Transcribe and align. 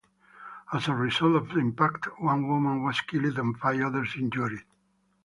As 0.73 0.87
a 0.87 0.95
result 0.95 1.35
of 1.35 1.49
the 1.49 1.59
impact, 1.59 2.07
one 2.19 2.47
woman 2.47 2.81
was 2.81 2.99
killed 3.01 3.37
and 3.37 3.55
five 3.55 3.81
others 3.81 4.15
injured. 4.17 4.63